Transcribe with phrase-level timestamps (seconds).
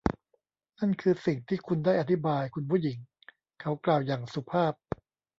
[0.79, 2.99] นั่นคือสิ่งที่คุณได้อธิบาย คุณผู้หญิง
[3.61, 4.73] เขากล่าวอย่างสุภาพ